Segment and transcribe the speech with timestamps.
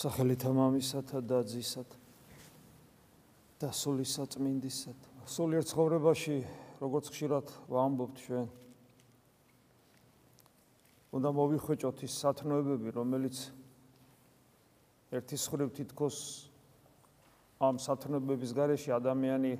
[0.00, 1.92] სახელითა მამისათა და ძისათ
[3.60, 4.96] და სული საწმინდისათ.
[5.28, 6.36] სულიერ ცხოვრებაში,
[6.80, 8.46] როგორც ხშირად ვამბობთ ჩვენ,
[11.12, 13.36] უნდა მოვიხვეჭოთ ის სათნოებები, რომელიც
[15.12, 16.16] ერთის ხრივ თითქოს
[17.60, 19.52] ამ სათნოებების გარეშე ადამიანი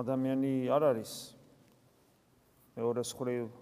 [0.00, 1.12] ადამიანი არ არის.
[2.72, 3.52] მეორეს ხრივ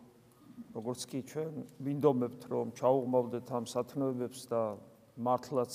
[0.70, 1.52] როგორც კი ჩვენ
[1.82, 4.78] ვინდომებთ რომ ჩაუღმავდეთ ამ სათნოებებს და
[5.16, 5.72] მართლაც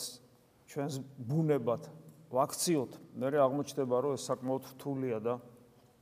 [0.67, 0.95] ჩვენს
[1.29, 1.87] ბუნებად
[2.31, 5.35] ვაქციოთ, მე აღმოჩნდება, რომ ეს საკმაოდ რთულია და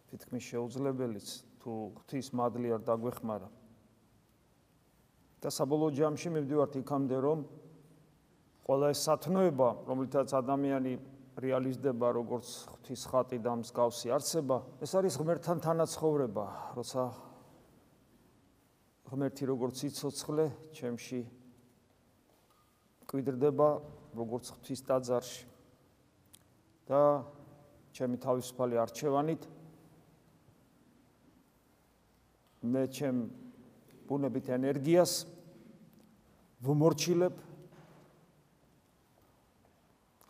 [0.09, 1.27] თითქმის შეუძლებელიც
[1.61, 3.49] თუ ღვთის მადლი არ დაგვეხმარა.
[5.45, 7.39] და საბოლოო ჯამში მივდივართ იქამდე, რომ
[8.65, 10.93] ყველა ეს სათნოება, რომლითაც ადამიანი
[11.37, 17.03] რეალიზდება როგორც ღვთის ხატი და მსგავსი არსება, ეს არის ღმერთთან თანაცხოვრება, როცა
[19.05, 21.19] ღმერთი როგორც იცოცხლე ჩემში
[23.09, 23.67] კვიდრდება
[24.15, 25.43] როგორც ღვთის დაძარში
[26.89, 27.01] და
[27.95, 29.47] ჩემი თავისუფალი არჩევანით
[32.65, 33.17] მე ჩემ
[34.09, 35.13] ბუნებით ენერგიას
[36.65, 37.35] ვმორჩილებ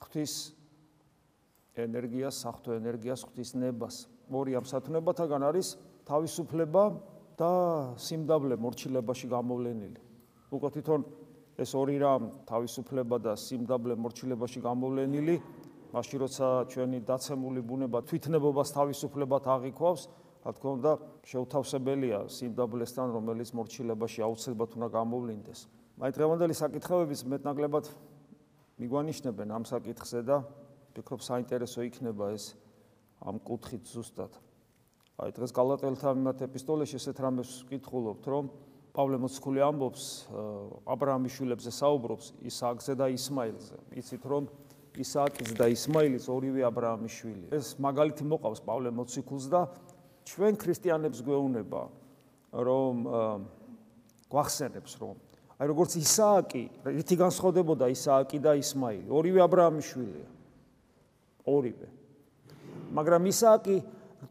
[0.03, 0.33] ღვთის
[1.75, 3.95] ენერგიას, საფრთხე ენერგიას, ღვთის ნებას.
[4.31, 5.75] ორი ამ სათნოებათაგან არის
[6.07, 6.83] თავისუფლება
[7.35, 7.51] და
[7.99, 9.99] სიმდაბლე მორჩილებაში გამოვლენილი.
[10.55, 10.99] უკვე თვითონ
[11.55, 15.35] ეს ორი რამ თავისუფლება და სიმდაბლე მორჩილებაში გამოვლენილი.
[15.95, 20.01] მაშინ როცა ჩვენი დაცემული ბუნება თვითნებობას თავისუფლებად აღიქვავს
[20.43, 20.91] რა თქმა უნდა
[21.23, 25.59] შეუთავსებელია სიმდაბლესთან რომელიც მორჩილებაში აუცილებლად უნდა გამოვლინდეს.
[26.03, 27.85] აი დღევანდელი საკითხებების მეტნაკლებად
[28.83, 30.37] მიგვანიშნებენ ამ საკითხზე და
[30.91, 32.59] ვფიქრობ საინტერესო იქნება ეს
[33.23, 34.31] ამ კუთხით ზუსტად.
[35.15, 38.45] აი დღეს გალატელთა მიმართ ეპისტოლეში ესეთ რამეს ვკითხულობთ რომ
[38.95, 40.03] პავლე მოციქული ამბობს
[40.87, 43.77] აბრაამის შვილებზე საუბრობს ისააკზე და ისმაილზე.
[43.99, 44.47] იცით რომ
[44.95, 47.45] ისააკის და ისმაილის ორივე აბრაამის შვილი.
[47.51, 49.61] ეს მაგალითი მოყავს პავლე მოციქულს და
[50.23, 51.81] ჩვენ ქრისტიანებს გვეუბნება
[52.55, 52.95] რომ
[54.31, 55.15] გვახსენებს რომ
[55.55, 59.07] აი როგორც ისააკი, რითი განსხვავდებოდა ისააკი და ისმაილი?
[59.07, 60.27] ორივე აბრაამის შვილია.
[61.47, 61.87] ორივე.
[62.95, 63.75] მაგრამ ისააკი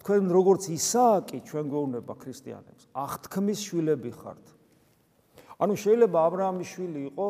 [0.05, 4.54] თქვენ როგორც ისააკი ჩვენ გვეუბნება ქრისტიანებს, აღთქმის შვილები ხართ.
[5.63, 7.27] ანუ შეიძლება აბრაამის შვილი იყო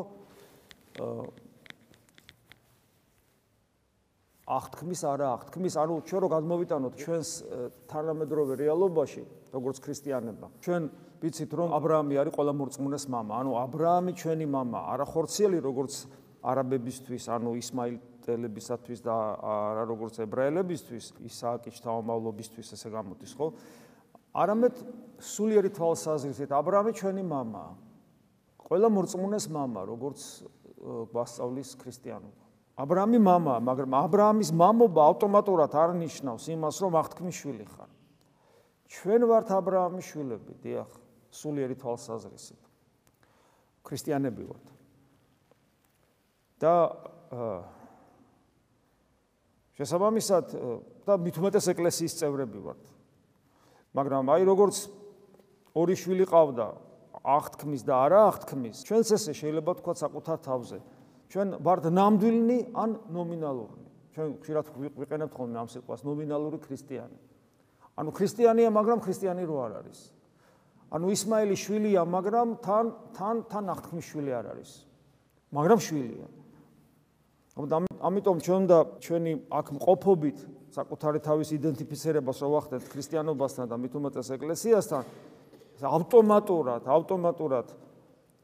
[4.45, 7.29] აღთქმის არა აღთქმის, ანუ ჩვენ რო გადმოვიტანოთ ჩვენს
[7.89, 9.23] თანამედროვე რეალობაში,
[9.57, 10.83] როგორც ქრისტიანებმა, ჩვენ
[11.25, 15.95] ვიცით რომ აბრაამი არის ყველა მორწმუნეს мама, ანუ აბრაამი ჩვენი мама, არა ხორციელი როგორც
[16.45, 19.17] არაბებისთვის, ანუ ისმაილელებისათვის და
[19.49, 23.49] არა როგორც ებრაელებისთვის, ისააკის შთამომავლობისთვის ესე გამოდის, ხო?
[24.35, 24.75] არამედ
[25.25, 27.73] სულიერი თვალსაზრისით აბრაამი ჩვენი мамაა.
[28.65, 30.21] ყველა მორწმუნეს мама, როგორც
[31.13, 32.43] გვასწავლის ქრისტიანობა.
[32.75, 37.91] აბრამი мама, მაგრამ აბრამის მამობა ავტომატურად არ ნიშნავს იმას, რომ აღთქმის შვილი ხარ.
[38.91, 40.91] ჩვენ ვართ აბრაამის შვილები, დიახ,
[41.31, 42.63] სულიერი თვალსაზრისით.
[43.85, 44.67] ქრისტიანები ვართ.
[46.59, 46.75] და
[49.77, 50.47] შესაბამისად
[51.05, 52.85] და მით უმეტეს ეკლესიის წევრები ვართ.
[53.95, 54.77] მაგრამ აი როგორც
[55.75, 56.69] ორი შვილი ყავდა
[57.25, 58.77] აღთქმის და არა აღთქმის.
[58.85, 60.79] ჩვენს ესე შეიძლება თქვა საკუთარ თავზე.
[61.33, 63.83] ჩვენ ვართ ნამდვილნი ან ნომინალური.
[64.13, 64.67] ჩვენ ხშირად
[65.01, 67.19] ვიყენებთ ხოლმე ამ სიტყვას ნომინალური ქრისტიანი.
[67.97, 69.99] ანუ ქრისტიანია მაგრამ ქრისტიანი რო არ არის.
[70.93, 72.87] ანუ ისმაილის შვილია მაგრამ თან
[73.17, 74.71] თან თან აღთქმის შვილი არ არის.
[75.51, 76.27] მაგრამ შვილია.
[78.05, 80.39] ამიტომ ჩვენ და ჩვენი აქ მყოფობით
[80.75, 85.03] საკუთარი თავის იდენტიფიცირებას რო ვახდენთ ქრისტიანობასთან და მით უმეტეს ეკლესიასთან
[85.83, 87.67] ავტომატურად, ავტომატურად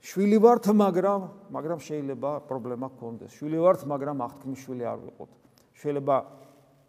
[0.01, 1.21] შვილი ვართ, მაგრამ
[1.53, 3.31] მაგრამ შეიძლება პრობლემა გქონდეს.
[3.37, 5.31] შვილი ვართ, მაგრამ აღთქმის შვილი არ ვიყოთ.
[5.77, 6.17] შეიძლება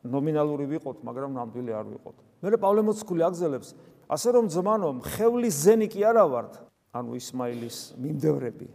[0.07, 2.17] ნომინალური ვიყოთ, მაგრამ ნამდვილი არ ვიყოთ.
[2.41, 3.69] მე პავლე მოციქული აგზელებს,
[4.09, 6.53] ასე რომ ზმანო, ხევლის ზენი კი არა ვართ,
[6.91, 8.67] ანუ ისმაილის მიმდევრები.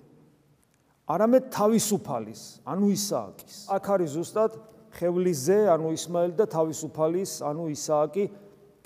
[1.06, 3.55] არამედ თავისუფალის, ანუ ისააკის.
[3.70, 4.52] აქ არის ზუსტად
[4.96, 8.25] ხევლის ზე, ანუ ისმაილი და თავისუფალის, ანუ ისააკი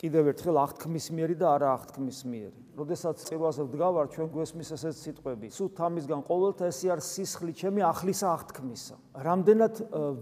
[0.00, 2.58] კიდევ ერთხელ აღთქმის მიერი და არა აღთქმის მიერი.
[2.80, 5.46] როდესაც წირვაზე ვდგავარ, ჩვენ გვესმის ესეთ სიტყვები.
[5.52, 8.96] სულ თამისგან ყოველთა ესე არის სისხლი ჩემი ახლისა აღთქმისა.
[9.20, 9.74] რამდენად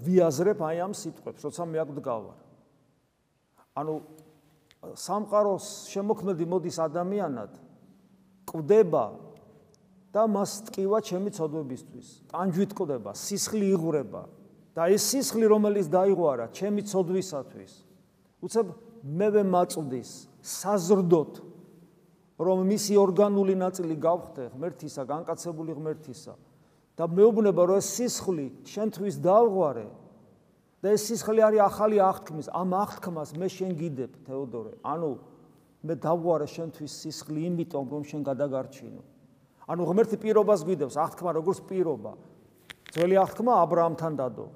[0.02, 2.38] ვიაზრებ აი ამ სიტყვებს, როცა მე აქ ვდგავარ.
[3.78, 3.94] ანუ
[4.98, 7.52] სამყაროს შემოქმედი მოდის ადამიანად,
[8.48, 9.04] კვდება
[10.14, 12.08] და მას ტკივა ჩემი ცოდვებისთვის.
[12.32, 14.22] ტანჯვით კვდება, სისხლი იღვრება
[14.74, 17.72] და ეს სისხლი რომელიც დაიღვარა ჩემი ცოდვისათვის,
[18.42, 18.66] უცებ
[19.04, 20.10] მევე მაწვდის
[20.42, 21.47] საზრდოთ
[22.38, 26.34] რომ მისი ორგანული ნაწილი გავხდე ღმერთისა, განკაცებული ღმერთისა
[26.98, 29.86] და მეუბნება რომ ეს სისხლი შენთვის დავღვარე
[30.82, 34.72] და ეს სისხლი არის ახალი აღთქმის, ამ აღთქმას მე შენ გიდებ, თეოდორე.
[34.86, 35.10] ანუ
[35.82, 39.02] მე დავღვარე შენთვის სისხლი იმიტომ, რომ შენ გადაგარჩინო.
[39.68, 42.12] ანუ ღმერთი პირობას გვიდევს, აღთქმა როგორც პირობა.
[42.94, 44.46] ძველი აღთქმა აბრაამთან დადო.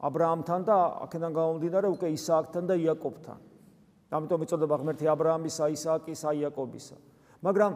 [0.00, 0.76] აბრაამთან და
[1.06, 3.38] აქედან გამომდინარე უკვე ისააკთან და იაკობთან.
[4.10, 6.96] ამიტომ იწოდება ღმერთი აბრაამისა, ისააკისა, იაკობისა.
[7.46, 7.72] მაგრამ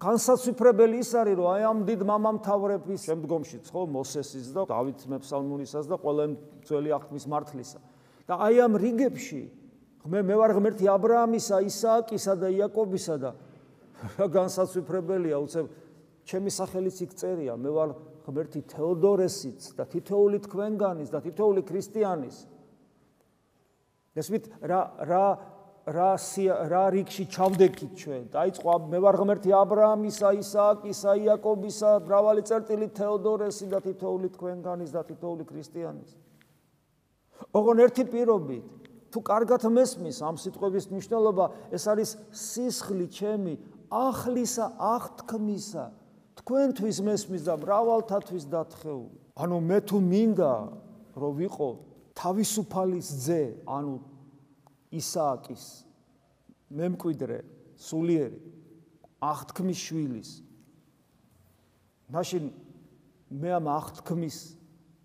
[0.00, 5.96] განსაცვიფრებელი ის არის, რომ აი ამ დიდ მამამთავრების შემდგომშიც ხო მოსესის და დავით მეფსალმუნისას და
[6.00, 6.34] ყველა იმ
[6.64, 7.78] ძველი აღთქმის მართლისა.
[8.30, 9.42] და აი ამ რიგებში
[10.08, 13.30] მე მე ვარ ღმერთი აბრაამისა, ისააკისა და იაკობისა და
[14.16, 15.66] რა განსაცვიფრებელია, უცებ
[16.24, 17.90] ჩემი სახელიც იქ წერია, მე ვარ
[18.24, 22.36] ღმერთი თეოდორესიც და თითოეული თქვენგანის და თითოეული ქრისტიანის.
[24.20, 24.80] ესმით რა
[25.10, 25.24] რა
[25.90, 26.10] რა
[26.70, 28.24] რა რიგში ჩავდექით ჩვენ?
[28.30, 34.90] დაიწყო მე ვარ ღმერთი ა ブラ ამისა ისააკისა იაკობისა მრავალი წერტილი თეოდორესი და თითოეული თქვენგანის
[34.92, 36.10] და თითოეული ქრისტიანის.
[37.56, 38.64] ოღონ ერთი პირობით
[39.10, 41.44] თუ კარგად მესმის ამ სიტყვების მნიშვნელობა
[41.74, 43.54] ეს არის სისხლი ჩემი
[43.90, 45.84] აღლისა აღთქმისა
[46.38, 49.16] თქვენთვის მესმის და მრავალთათვის დათხეული.
[49.34, 50.52] ანუ მე თუ მინდა
[51.16, 51.68] რომ ვიყო
[52.14, 54.09] თავისუფალის ძე ანუ
[54.90, 55.64] ისააკის
[56.70, 57.38] მემკვიდრე
[57.78, 58.40] სულიერი
[59.20, 60.30] აღთქმის შვილის.
[62.10, 62.50] მაშინ
[63.40, 64.38] მე ამ აღთქმის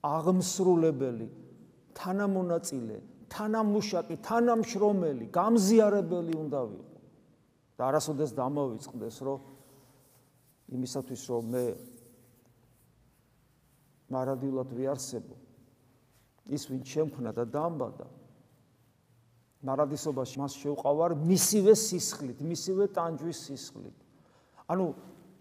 [0.06, 1.28] აღმსრულებელი
[1.98, 2.98] თანამონაწილე
[3.36, 6.96] თანამუშაკი თანამშრომელი გამზიარებელი უნდა ვიყო.
[7.76, 9.40] და არასოდეს დამოვიწყდეს, რომ
[10.72, 11.66] იმისათვის, რომ მე
[14.16, 15.36] მარადილად ვიარსებო,
[16.56, 18.08] ის ვინ შემქნა და დამბადა,
[19.66, 23.98] მარადისობაში მას შეუყავარ მისივე სისხლით, მისივე ტანჯვის სისხლით.
[24.70, 24.86] ანუ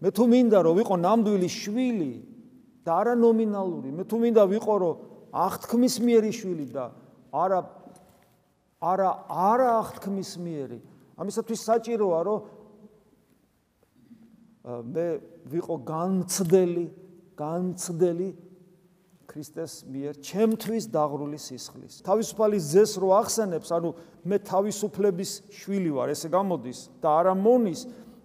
[0.01, 2.13] მე თუ მინდა რომ ვიყო ნამდვილი შვილი
[2.85, 4.95] და არა ნომინალური, მე თუ მინდა ვიყო რომ
[5.45, 6.85] აღთქმის მიერი შვილი და
[7.33, 7.59] არა
[8.81, 10.79] არა არა აღთქმის მიერი,
[11.21, 12.39] ამისათვის საჭიროა რომ
[14.65, 15.07] მე
[15.53, 16.85] ვიყო განცდელი
[17.37, 18.29] განცდელი
[19.35, 21.99] ქრისტეს მიერ ჩემთვის დაღრული სისხლის.
[22.07, 23.89] თავისუფალი ძეს რო ახსენებს ანუ
[24.23, 27.81] მე თავისუფლების შვილი ვარ ესე გამოდის და არა მონის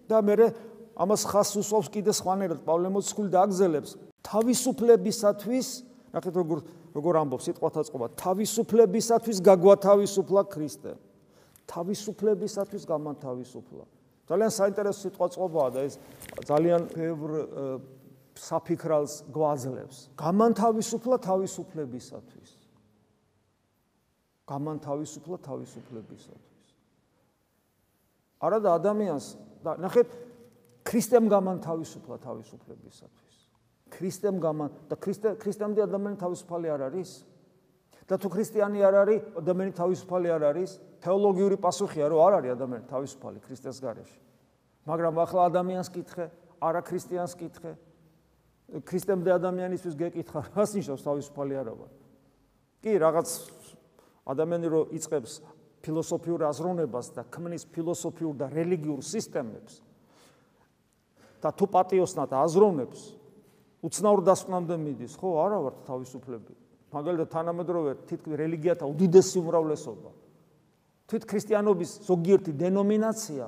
[0.06, 0.54] და მე
[0.94, 2.62] ამას ხას უსვავს კიდე სხვანაირად.
[2.62, 3.90] პავლემოცკული დააგზელებს
[4.22, 5.66] თავისუფლებისათვის
[6.14, 6.58] ნახეთ როგორ
[6.94, 10.92] როგორ ამბობს სიტყვათა წყობა თავისუფლებისათვის გაგვათავისუფლა ქრისტე
[11.70, 13.84] თავისუფლებისათვის გამანთავისუფლა.
[14.30, 15.94] ძალიან საინტერესო სიტყვა წყობაა და ეს
[16.46, 17.30] ძალიან ბევრ
[18.40, 19.98] საფიქრალს გვაძლევს.
[20.16, 22.50] გამანთავისუფლა თავისუფლებისათვის.
[24.48, 26.68] გამანთავისუფლა თავისუფლებისათვის.
[28.40, 29.26] არა და ადამიანს
[29.62, 30.08] და ნახეთ
[30.88, 33.36] ქრისტემ გამანთავისუფლა თავისუფლებისათვის.
[33.90, 37.10] ქრისტემ გამან და ქრისტე ქრისტემდე ადამიანი თავისუფალი არ არის?
[38.10, 40.70] და თუ ქრისტიანი არ არის, ადამიანი თავისუფალი არ არის?
[40.98, 44.18] თეოლოგიური პასუხია, რომ არ არის ადამიანი თავისუფალი ქრისტეს გარეშე.
[44.82, 46.26] მაგრამ ახლა ადამიანს კითხე,
[46.58, 47.72] არა ქრისტიანს კითხე.
[48.86, 51.90] ქრისტემდე ადამიანისთვის გეკითხა, რას ნიშნავს თავისუფალი არა ვარ?
[52.80, 53.28] კი, რაღაც
[54.30, 55.40] ადამიანი რო იწებს
[55.80, 59.80] ფილოსოფიურ აზროვნებას და ქმნის ფილოსოფიურ და რელიგიურ სისტემებს
[61.40, 63.00] და თუ პატიოსნად აზროვნებს,
[63.80, 66.52] უცნაურ დასკვნამდე მიდის, ხო, არა ვარ თავისუფლები.
[66.90, 70.10] მაგალითად თანამედროვე თითქმის რელიგიათა უდიდესი უმრავლესობა
[71.10, 73.46] თვით ქრისტიანობის ზოგიერთი დენომინაცია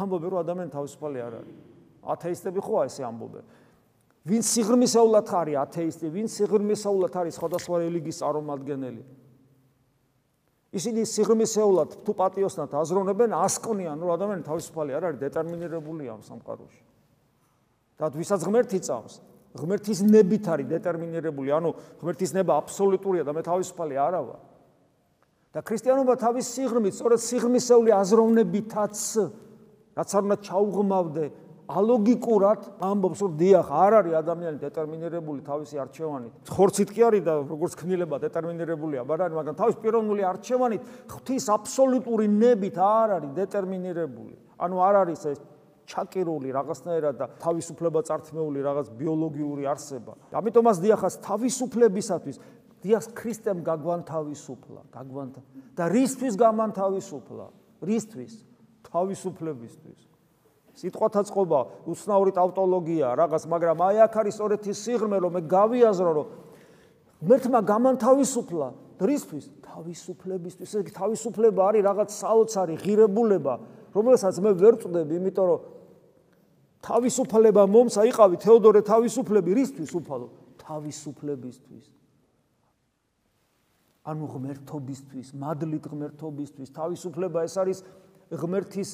[0.00, 1.58] ამბობენ რომ ადამიანი თავისუფალი არ არის.
[2.16, 3.44] ათეისტები ხო ესე ამბობენ.
[4.26, 9.02] ვინ სიღრმისეულად არის ათეისტი, ვინ სიღრმისეულად არის სხვადასხვა რელიგიის წარმომადგენელი.
[10.76, 16.82] ისინი სიღრმისეულად თუ პატიოსნად აზროვნებენ, ასკნიან რომ ადამიანი თავისუფალი არ არის, დეტერმინირებულია ამ სამყაროში.
[17.96, 19.14] და ვისაც ღმერთი წავს,
[19.56, 21.70] ღმერთის ნებით არის დეტერმინირებული, ანუ
[22.02, 24.40] ღმერთის ნება აბსოლუტურია და მე თავისუფალი არა ვარ.
[25.54, 28.96] და ქრისტიანობა თავის სიღრმით, სწორედ სიღრმისეული აზროვნებითაც
[29.96, 31.24] რაც არ უნდა ჩაუღმავდე
[31.66, 36.32] ალოგიკურად ამბობს რომ დიახ არ არის ადამიანი დეტერმინირებული თავისი არჩევანით.
[36.46, 43.08] ხორცით კი არის და როგორც ქნილება დეტერმინირებულია, მაგრამ თავის პიროვნული არჩევანით ღვთის აბსოლუტური ნებით არ
[43.18, 44.34] არის დეტერმინირებული.
[44.62, 45.38] ანუ არ არის ეს
[45.86, 50.12] ჩაკირული რაღაცნაირად და თავისუფლება წართმეული რაღაც ბიოლოგიური არსება.
[50.34, 52.36] ამიტომაც დიახას თავისუფლებისათვის
[52.82, 55.40] დიახ ქრისტემ გაგვანთავისუფლა, გაგვანთა
[55.74, 57.46] და რისთვის გამანთავისუფლა?
[57.82, 58.32] რისთვის?
[58.86, 60.15] თავისუფლებისთვის.
[60.76, 66.10] სიტყვათა წყობა უცნაური ტავტოლოგია, რაღაც, მაგრამ აი აქ არის სწორედ ის სიღრმე, რომ მე გავიაზრო,
[66.16, 66.26] რომ
[67.24, 68.66] მერთმა გამანთავისუფლა
[69.00, 69.44] რისთვის?
[69.76, 70.68] თავისუფლებისთვის.
[70.76, 73.54] ეს თავისუფლება არის რაღაც საოცარი ღირებულება,
[73.92, 75.60] რომელსაც მე ვერ წვდები, იმიტომ რომ
[76.84, 80.28] თავისუფლება მომცა იყავი თეოდორე თავისუფლები რისთვის უფალო?
[80.60, 81.84] თავისუფლებისთვის.
[84.06, 87.78] ანუ ღმერთობისთვის, მადლით ღმერთობისთვის, თავისუფლება ეს არის
[88.30, 88.90] ღმერთის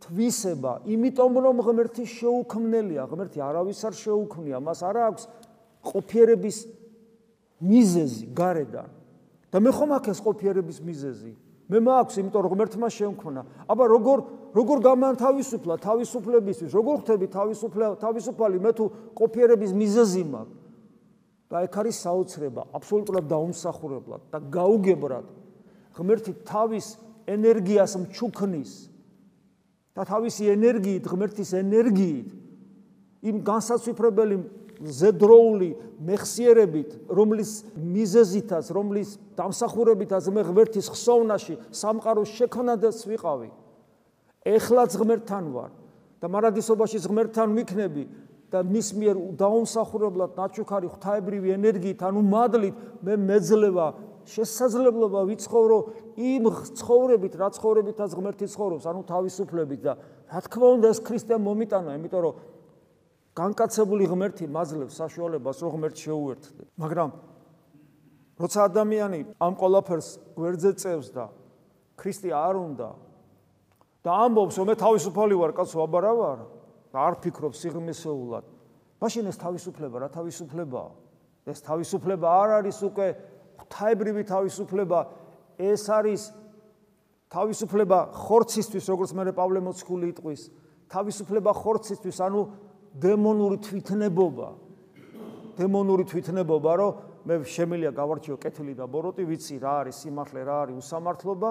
[0.00, 5.22] თვისება, იმიტომ რომ ღმერთი შეუქმნელია, ღმერთი არავის არ შეუქმნია, მას არ აქვს
[5.84, 6.58] ყოფიერების
[7.60, 8.88] მიზეზი გარედან.
[9.50, 11.32] და მე ხომ აქ ეს ყოფიერების მიზეზი?
[11.70, 13.42] მე მაქვს, იმიტომ რომ ღმერთმა შეუქმნა.
[13.66, 14.18] აბა როგორ
[14.50, 16.70] როგორ გამანთავისუფლა თავისუფლებისთვის?
[16.74, 20.58] როგორ ხდები თავისუფლა თავისუფალი მე თუ ყოფიერების მიზეზი მაქვს?
[21.50, 25.26] და ეგ არის საოცრება, აბსოლუტურად დაუმსახურებლად და გაუგებრად.
[25.98, 26.86] ღმერთი თავის
[27.26, 28.89] ენერგიას მჩუქნის
[29.96, 32.28] და თავისი ენერგიით, ღმერთის ენერგიით
[33.26, 34.36] იმ განსაცვიფრებელი
[34.80, 35.70] ზედროული
[36.00, 43.50] მეხსიერებით, რომლის მიზეზითაც, რომლის დამსახურებითაც მე ღმერთის ხსოვნაში სამყაროს შექმნადაც ვიყავი.
[44.40, 45.70] ეხლაც ღმერთთან ვარ
[46.20, 48.04] და მარადისობაში ღმერთთან ვიქნები
[48.50, 53.86] და მის მიერ დაუმსახურებლად ნაჩუქარი ღვთაებრივი ენერგიით, ანუ მადლით მე მეძლევა
[54.30, 55.78] შესაძლებლობა ვიცხოვრო
[56.14, 56.44] იმ
[56.78, 59.92] ცხოვრებით, რა ცხოვრებითაც ღმერთი ცხოვრობს, ანუ თავისუფლებით და
[60.30, 62.34] რა თქმა უნდა ეს ქრისტემ მომიტანა, იმიტომ რომ
[63.34, 66.62] განკაცებული ღმერთი მაძლევს საშუალებას, რომ ღმერთს შეუერთდე.
[66.78, 67.10] მაგრამ
[68.40, 70.08] როცა ადამიანი ამ ყოლაფერს
[70.38, 71.24] გვერდზე წევს და
[72.00, 72.88] ქრისტე არ უნდა
[74.00, 76.38] და ამბობს, რომ მე თავისუფალი ვარ, კაცო, აბარა ვარ,
[76.88, 78.44] და არ ფიქრობ სიღრმისეულად.
[78.96, 80.90] მაშინ ეს თავისუფლება რა თავისუფლებაა?
[81.48, 83.06] ეს თავისუფლება არ არის უკვე
[83.60, 85.00] ღვთაებრივი თავისუფლება,
[85.60, 86.22] ეს არის
[87.30, 90.42] თავისუფლება ხორცისთვის, როგორც მე პავლე მოციქული იტყვის,
[90.90, 92.40] თავისუფლება ხორცისთვის, ანუ
[92.98, 94.48] დემონური თვითნებობა.
[95.60, 96.90] დემონური თვითნებობა, რომ
[97.28, 101.50] მე შემილია გავარჩიო კეთილი და ბოროტი, ვიცი რა არის სიმართლე, რა არის უსამართლობა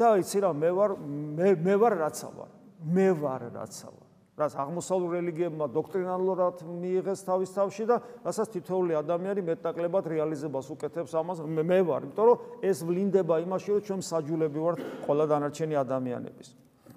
[0.00, 2.50] და ვიცი რა მე ვარ მე მე ვარ რაცა ვარ.
[2.80, 4.09] მე ვარ რაცა ვარ.
[4.40, 11.44] რაც აღმოსავლურ რელიგიებმა დოქტრინალურად მიიღეს თავის თავში და რასაც თითოეული ადამიანი მეტნაკლებად რეალიზებას უკეთებს ამას
[11.44, 16.48] მე ვარ, იმიტომ რომ ეს ვლინდება იმაში, რომ ჩვენ საჯულები ვართ ყველა დანარჩენი ადამიანების.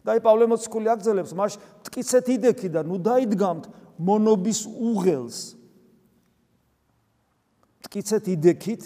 [0.03, 1.53] და აი პავლე მოციქული აგზელებს მას
[1.87, 3.63] ტკიცეთ იდექი და ნუ დაიდგამთ
[4.03, 5.37] მონობის უღელს.
[7.87, 8.81] ტკიცეთ იდექით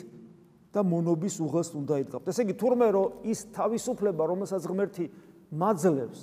[0.73, 2.25] და მონობის უღელს უნდა იდგამთ.
[2.29, 5.05] ესე იგი თურმე რომ ის თავისუფლება, რომელსაც ღმერთი
[5.57, 6.19] მაძლევს,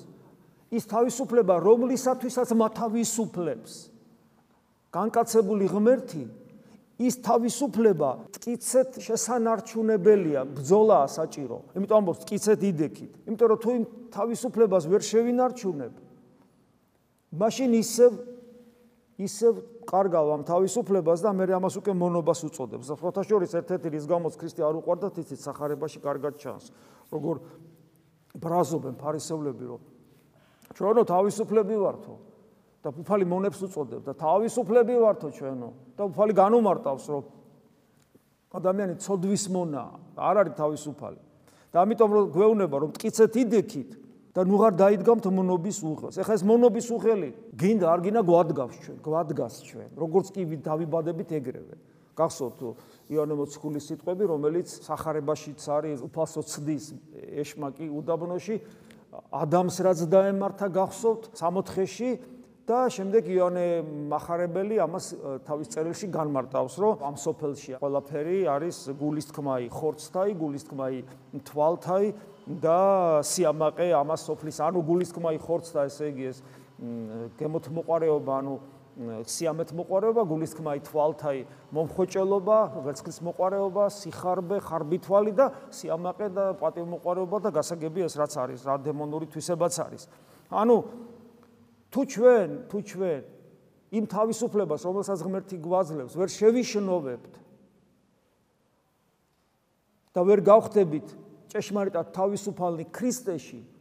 [0.75, 3.73] ის თავისუფლება, რომლისათვისაც მათავისუფლებს.
[4.95, 6.25] განკაცებული ღმერთი
[7.03, 11.59] ის თავისუფლება მткиცეთ შესანარჩუნებელია, ბრძოლაა საჭირო.
[11.75, 13.13] იმიტომ ამბობს მткиცეთ იდექით.
[13.27, 15.95] იმიტომ რომ თუ იმ თავისუფლებას ვერ შევინარჩუნებ,
[17.35, 18.13] მაშინ ისევ
[19.15, 22.87] ისევ კარგავ ამ თავისუფლებას და მე ამას უკვე მონობას უწოდებს.
[22.91, 26.75] და სხვათა შორის ერთ-ერთი რის გამოც ქრისტე არ უყვარდათ, იცით, сахарებაში კარგად ჩანს.
[27.15, 27.35] როგორ
[28.35, 29.81] ბრაზობენ ფარისევლები, რომ
[30.73, 32.15] ჩვენო თავისუფლები ვართო
[32.85, 35.69] და უფალი მონებს უწოდებ და თავისუფლები ვართო ჩვენო
[35.99, 37.25] და უფალი განუმარტავს რომ
[38.55, 39.85] ადამიანი ცოდვის მონა
[40.17, 41.21] არ არის თავისუფალი
[41.75, 43.91] და ამიტომ რომ გვეუბნება რომ მткиცეთ იდექით
[44.35, 46.19] და ნუ ღარ დაიდგამთ მონობის უხელს.
[46.19, 49.89] ეხლა ეს მონობის უხელი გინდა არ გინდა გვადგავს ჩვენ, გვადგას ჩვენ.
[49.95, 51.75] როგორც კი დავიბადებით ეგრევე.
[52.19, 52.59] გახსოვთ
[53.15, 56.85] იოანე მოციქულის სიტყვები, რომელიც სახარებაშიც არის უფასო ცდის
[57.43, 58.57] ეშმაკი უდაბნოში
[59.35, 62.11] ადამს რაც დაემართა გახსოვთ 64-ში
[62.65, 63.67] და შემდეგ იონე
[64.09, 65.11] מחარებელი ამას
[65.45, 71.01] თავის წერილში განმარტავს, რომ ამ სოფელში ყველაფერი არის გულისთქმაი, ხორცთაი, გულისთქმაი,
[71.45, 72.09] თვალთაი
[72.65, 72.79] და
[73.21, 76.41] სიამაყე ამას სოფლის, ანუ გულისთქმაი, ხორცთა, ესე იგი ეს
[77.37, 78.55] გემოთმოყარეობა, ანუ
[78.95, 81.41] სიამეთ მოყარეობა, გულისთქმაი თვალთაი,
[81.75, 88.79] მომხოჭელობა, ვერცხლის მოყარეობა, სიხარბე, ხარბითვალი და სიამაყე და პატივმოყარეობა და გასაგები ეს რაც არის, რა
[88.87, 90.07] დემონური თვისებაც არის.
[90.55, 90.77] ანუ
[91.91, 93.23] თუ ჩვენ, თუ ჩვენ
[93.99, 97.35] იმ თავისუფლებას, რომელსაც ღმერთი გვაძლევს, ვერ შევიშნობებთ
[100.15, 101.09] და ვერ გავხდებით
[101.51, 103.74] ჭეშმარიტად თავისუფალნი ქრისტეში,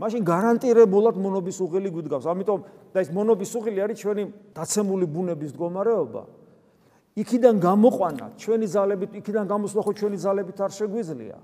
[0.00, 2.24] მაშინ გარანტირებულად მონობის უღელი გვიდგავს.
[2.24, 2.60] ამიტომ
[2.94, 4.24] და ეს მონობის უღელი არის ჩვენი
[4.56, 6.22] დაცემული ბუნების მდგომარეობა.
[7.20, 11.38] იქიდან გამოყვანა ჩვენი ძალებით, იქიდან გამოსვლა ხო ჩვენი ძალებით არ შეგვიძლია.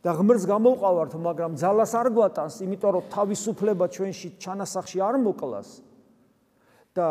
[0.00, 5.68] და ღმერთს გამოვყავართ, მაგრამ ძალას არ გვატანს, იმიტომ რომ თავისუფლება ჩვენში ჩანასახში არ მოკლას.
[6.96, 7.06] და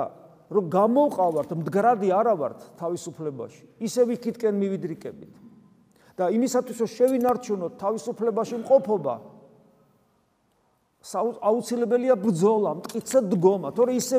[0.49, 3.63] რომ გამოვყავართ, მდგრადი არა ვართ თავისუფლებაში.
[3.77, 5.33] ისე ვიქითკენ მივიდრიკებით.
[6.17, 9.13] და იმისათვის რომ შევინარჩუნოთ თავისუფლებაში მყოფობა,
[11.17, 14.17] აუცილებელია ბრძოლა, მტკიცე დგომა, თორე ისე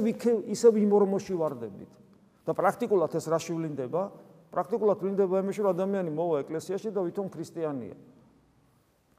[0.51, 1.91] ისე იმორმოში ვარდებით.
[2.47, 4.03] და პრაქტიკულად ეს რა შევლინდება?
[4.51, 7.95] პრაქტიკულად ვლინდება იმაში, რომ ადამიანი მოვა ეკლესიაში და ვითომ ქრისტიანია.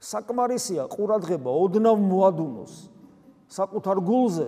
[0.01, 2.74] საკმარისია ყურადღება ოდნავ მოადუნოს
[3.48, 4.48] საკუთარ გულზე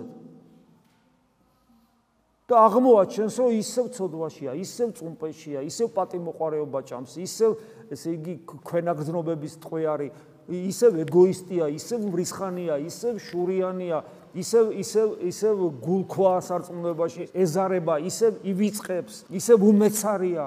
[2.44, 7.50] და აღმოაჩენს, რომ ისევ ცოდვაშია, ისევ წუმპეშია, ისევ პატიმოყარეობა ჭამს, ისევ
[7.88, 10.10] ესე იგი ქვენაგზნობების ტყვე არის,
[10.48, 14.02] ისევ ეგოისტია, ისევ მრისხანია, ისევ შურიანია,
[14.34, 20.46] ისევ ისევ ისევ გულქვაა სარწმუნოებაში, ეზარება, ისევ ივიწყებს, ისევ უმეცარია.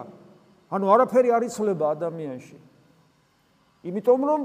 [0.68, 2.58] ანუ არაფერი არ იცლება ადამიანში.
[3.88, 4.42] იმიტომ რომ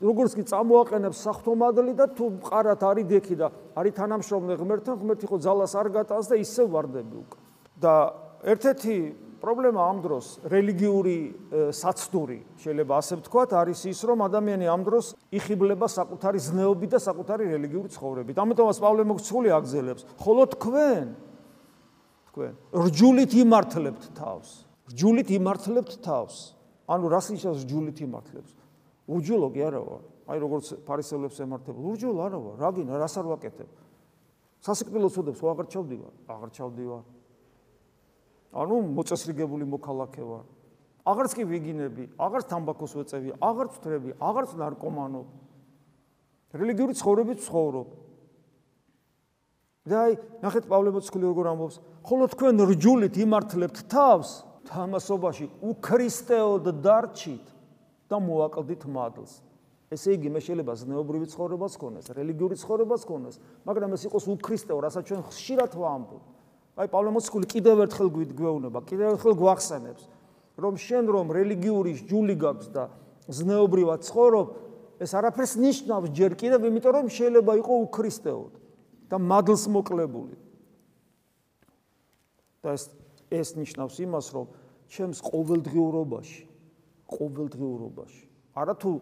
[0.00, 3.46] როგორც კი წამოაყენებს სახთომადლი და თუ მყარად არის დექი და
[3.76, 7.38] არის თანამშრომლე ღმერთთან, ღმერთი ხო ძალას არ გატანს და ისევ واردები უკვე.
[7.74, 7.94] და
[8.44, 8.94] ერთ-ერთი
[9.42, 11.16] პრობლემა ამ დროს რელიგიური
[11.74, 17.44] საცდური შეიძლება ასე ვთქვათ არის ის რომ ადამიანი ამ დროს იხიბლება საკუთარი ზნეობით და საკუთარი
[17.54, 18.36] რელიგიური ცხოვრებით.
[18.38, 21.06] ამიტომაც პავლე მოგცული აგზელებს, ხოლო თქვენ
[22.34, 24.48] თქვენ რჯულით იმართლებთ თავს.
[24.90, 26.36] რჯულით იმართლებთ თავს.
[26.90, 28.50] ანუ რას ნიშნავს რჯულით იმართლებს?
[29.08, 30.02] ურჯულო კი არა ვარ.
[30.24, 32.54] აი როგორც ფარისევლებს ემართებ, ურჯულო არა ვარ.
[32.58, 33.70] რა გინდა, რას არ ვაკეთებ?
[34.64, 37.02] სასიკვდილოს უდებს, აღარ ჩავდივარ, აღარ ჩავდივარ.
[38.54, 40.44] ანუ მოწესრიგებული მოქალაქე ვარ.
[41.04, 45.22] აღარც კი ვიგინები, აღარც თამბაქოს ვეწევი, აღარც ვთრები, აღარც ნარკომანო.
[46.54, 47.88] რელიგიური ცხოვრებით ცხოვრობ.
[49.84, 51.76] და აი, ნახეთ პავლე მოციქული როგორ ამბობს,
[52.08, 54.30] ხოლო თქვენ რჯულით იმართლებთ თავს
[54.64, 57.46] თამასობაში უქრისტეოდ დარჩით
[58.08, 59.44] და მოაკლდით მადლს.
[59.92, 63.36] ესე იგი, მე შეიძლება ზნეობრივი ცხოვრებას ქონდეს, რელიგიური ცხოვრებას ქონდეს,
[63.68, 66.33] მაგრამ ეს იყოს უქრისტეო, რასაც ჩვენ ხშირად ვამბობთ.
[66.74, 70.04] აი პავლე მოციქული კიდევ ერთხელ გვიგვეუბნება, კიდევ ერთხელ გვახსენებს,
[70.58, 72.84] რომ შენ რომ რელიგიური ჯული გაქვს და
[73.30, 74.48] ზნეობრივად ცხოვრობ,
[75.02, 78.52] ეს არაფერს ნიშნავს ჯერ კიდევ, იმიტომ რომ შეიძლება იყო უქრისტეოდ
[79.10, 80.36] და მადლს მოკლებული.
[82.64, 82.88] და ეს
[83.28, 84.46] ეს ნიშნავს იმას, რომ
[84.88, 86.42] ჩემს ყოველდღიურობაში,
[87.12, 88.22] ყოველდღიურობაში,
[88.56, 88.92] არათუ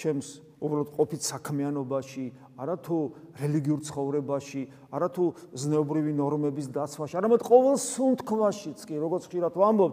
[0.00, 0.28] ჩემს
[0.62, 2.24] უბრალოდ ყოფით საქმიანობაში,
[2.62, 2.98] არათუ
[3.42, 4.62] რელიგიურ ცხოვრებაში,
[4.94, 5.24] არათუ
[5.58, 9.92] ზნეობრივი ნორმების დაცვაში, არამედ ყოველ სუნთქვაშიც კი, როგორც ხშირად ვამბობ,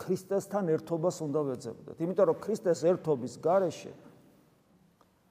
[0.00, 1.96] ქრისტესთან ერთობას უნდა ვეძებდეთ.
[2.04, 3.92] იმიტომ რომ ქრისტეს ერთობის გარეშე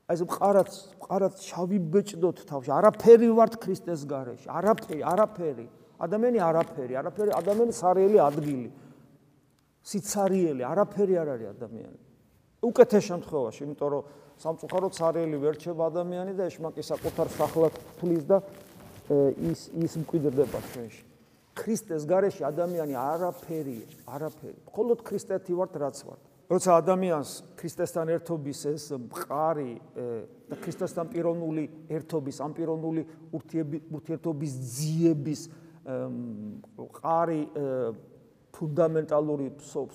[0.09, 0.69] აი ეს მყარად,
[1.05, 5.65] მყარად ჩავიბეჭდოთ თავში, არაფერი ვართ ქრისტეს გარეშე, არაფერი, არაფერი.
[6.01, 8.69] ადამიანი არაფერი, არაფერი, ადამიანი სარიელი ადგილი.
[9.85, 11.99] სიცარიელი, არაფერი არ არის ადამიანი.
[12.65, 14.03] უკეთეს შემთხვევაში, იმიტომ რომ
[14.39, 18.39] სამწუხაროდ სარიელი ვერ რჩება ადამიანი და ეშმაკი საკუთარ სახლად თulis და
[19.43, 21.03] ის ის მკვიდრდება ჩვენში.
[21.59, 24.59] ქრისტეს გარეშე ადამიანი არაფერია, არაფერი.
[24.71, 26.21] მხოლოდ ქრისტეთი ვართ, რაც ვართ.
[26.49, 29.71] როცა ადამიანს ქრისტესთან ერთობის ეს მყარი
[30.49, 33.01] და ქრისტესთან პიროვნული ერთობის, ამ პიროვნული
[33.35, 35.41] ურთიერთობის ძიების
[36.79, 37.41] მყარი
[38.55, 39.47] ფუნდამენტალური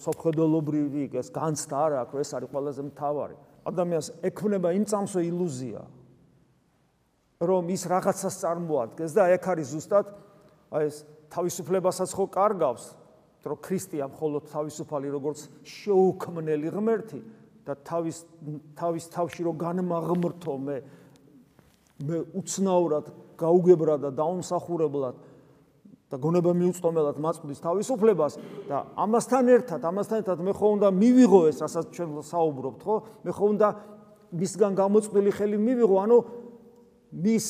[0.05, 3.37] სოფხედელობრივი ეს განცდა არ აქვს, ეს არის ყველაზე მთავარი.
[3.69, 5.83] ადამიანს ექნება იმ წამსო ილუზია
[7.45, 10.07] რომ ის რაღაცას წარმოადგენს და ეგ არის ზუსტად
[10.75, 10.97] აი ეს
[11.35, 12.85] თავისუფლებასაც ხო კარგავს
[13.45, 17.21] რომ ქრისტია მხოლოდ თავისუფალი როგორც შეუქმნელი ღმერთი
[17.65, 18.17] და თავის
[18.77, 20.77] თავის თავში რომ განმაღმრთო მე
[22.05, 23.07] მე უცნაურად
[23.41, 25.17] გაუგებრა და დაუმსახურებლად
[26.13, 28.35] და გონება მიუწვდომელად მაწვდის თავისუფლებას
[28.69, 32.97] და ამასთან ერთად, ამასთან ერთად მე ხო უნდა მივიღო ეს, რასაც ჩვენ საუბრობთ, ხო?
[33.25, 33.69] მე ხო უნდა
[34.35, 36.19] მისგან გამოწვილი ხელი მივიღო, ანუ
[37.25, 37.47] მის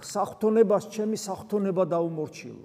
[0.00, 2.64] საფრთხონებას, ჩემი საფრთხონება დაუმორჩილო.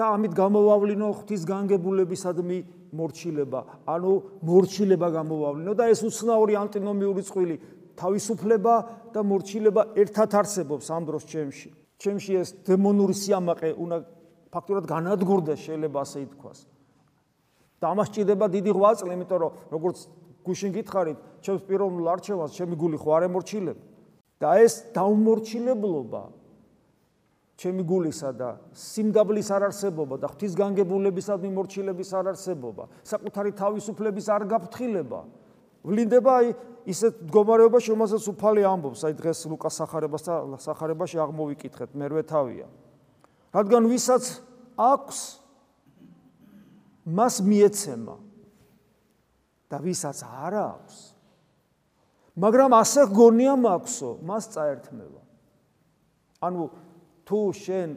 [0.00, 2.58] და ამით გამოვავლინო ღვთის განგებულებისადმი
[2.96, 4.12] მორჩილება, ანუ
[4.48, 7.56] მორჩილება გამოვავლინო და ეს უცნაური ანტინომიური წვილი
[8.00, 8.74] თავისუფლება
[9.12, 11.68] და მორჩილება ერთად არსებობს ამ დროს ჩემში.
[12.00, 13.96] ჩემში ეს დემონური სიამაყე უნდა
[14.50, 16.58] ფაქტურად განადგურდეს შეიძლება ასე ითქვას.
[17.80, 19.98] და ამას ჭირდება დიდი ღვაწლი, იმიტომ რომ როგორც
[20.44, 23.78] გუშინ გითხარით, ჩემს პიროვნულ არჩევანს ჩემი გული ხო არ ემორჩილებ
[24.40, 26.22] და ეს დაუმორჩილებლობა
[27.60, 35.20] ჩემი გულისა და სიმგაბლის არარსებობა და ღვთისგანგებულებისა და მიმორჩილების არარსებობა, საკუთარი თავისუფლების არ გაფრთხილება
[35.86, 36.48] ვლინდება აი
[36.90, 42.66] ისეთ მდგომარეობაში, რომელსაც უფალი ამბობს, აი დღეს ლუკას სახარებას და სახარებაში აღმოვიკითხეთ, მერვე თავია.
[43.54, 44.24] რადგან ვისაც
[44.78, 45.18] აქვს
[47.10, 48.16] მას მიეცემა
[49.70, 50.96] და ვისაც არ აქვს
[52.40, 55.22] მაგრამ ასე გონია მაქვსო, მას წაერთმევა.
[56.40, 56.62] ანუ
[57.28, 57.88] თუ შენ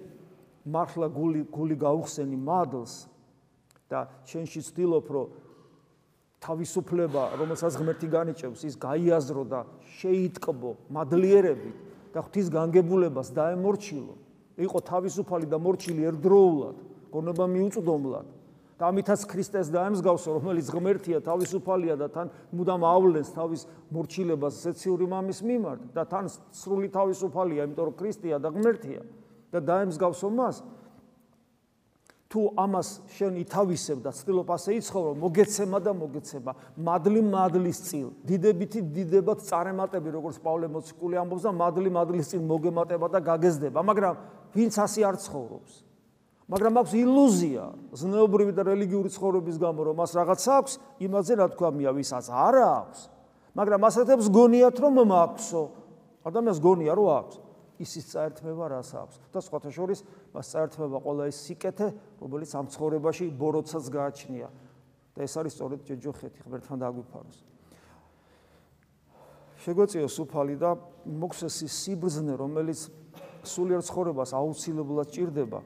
[0.67, 3.07] მართლა გული გული გაუხსენი მადლს
[3.87, 5.27] და შენში ცდილობ რომ
[6.43, 9.59] თავისუფლება, რომელსაც ღმერთი განიჭევს, ის გაიაზრო და
[9.97, 11.77] შეიტკბო მადლიერებით
[12.13, 14.15] და ღვთის განგებულებას დაემორჩილო.
[14.59, 16.77] იყო თავისუფალი და მორჩილი ერთდროულად,
[17.09, 18.27] გონება მიუწვდომლად.
[18.73, 23.61] და ამითაც ქრისტეს დაემსგავსო, რომელიც ღმერთია, თავისუფალია და თან მუდამ ავლენს თავის
[23.93, 29.01] მორჩილებას ზეციური მამის მიმართ და თან სრული თავისუფალია, იმიტომ რომ ქრისტეა და ღმერთია.
[29.53, 30.65] და დაემსგავსო მას
[32.33, 38.81] თუ ამას შენ ითავისებ და ცდილობ ასე იცხოვრო, მოგეცემა და მოგეცემა, მადლი მადლის წილ, დიდებითი
[38.89, 44.17] დიდებად წარემატები, როგორც პავლე მოციქული ამბობს და მადლი მადლის წილ მოგემატება და გაგეზდება, მაგრამ
[44.57, 45.73] ვინც ასე არ ცხოვრობს.
[46.49, 47.63] მაგრამ აქვს ილუზია,
[48.01, 50.73] ზნეობრივი და რელიგიური ცხოვრების გამო, რომ მას რაღაც აქვს,
[51.05, 52.99] იმაზე რა თქვა მია, ვისაც არ აქვს.
[53.53, 55.63] მაგრამ ასეთებს გონიათ რომ მაქვსო.
[56.25, 57.35] ადამიანს გონია რომ აქვს.
[57.81, 61.87] ისის წაერთმება რას აქვს და სხვათა შორის მას წაერთმება ყველა ის სიკეთე
[62.21, 64.49] რომელიც ამ ცხოვრებაში ბოროტსაც გააჩნია.
[65.13, 67.37] და ეს არის სწორედ ჯეჯოხეთი ღმერთთან დაგვიფაროს.
[69.61, 70.73] შეგვეციო სუფალი და
[71.05, 72.89] მოხსეს ის სიბრძნე რომელიც
[73.45, 75.59] სულიერ ცხოვრებას აუცილებლად ჭირდება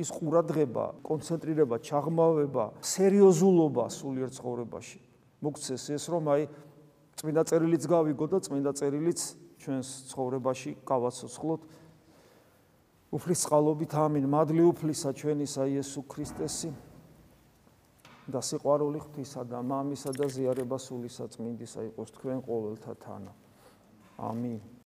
[0.00, 4.98] ის ყურადღება, კონცენტრირება, ჩაღმავება, სერიოზულობა სულიერ ცხოვრებაში.
[5.44, 6.42] მოხსეს ეს რომ აი
[7.20, 9.20] წმინდა წერილიც გავიგო და წმინდა წერილიც
[9.60, 11.60] ჩვენს ცხოვრებაში გავაცოცხლოთ
[13.10, 14.24] უფლის წყალობით ამინ.
[14.30, 16.70] მადლი უფლისა ჩვენისა იესო ქრისტესი.
[18.30, 23.32] და სიყვარული ღვთისა და მამისა და ზიარება სულისა წმინდისა იყოს თქვენ ყოველთა თანა.
[24.18, 24.79] ამინ